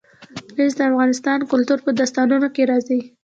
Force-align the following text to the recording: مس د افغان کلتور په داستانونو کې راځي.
مس 0.55 0.73
د 0.77 0.79
افغان 0.89 1.11
کلتور 1.51 1.77
په 1.85 1.91
داستانونو 1.99 2.47
کې 2.55 2.63
راځي. 2.71 2.99